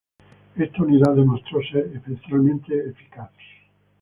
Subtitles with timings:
[0.57, 3.29] Esta unidad demostró ser especialmente eficaz.